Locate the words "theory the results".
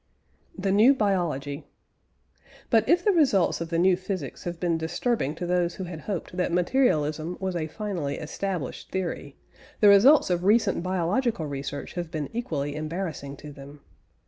8.89-10.31